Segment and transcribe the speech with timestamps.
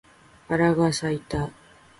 [0.47, 1.51] バラが咲いた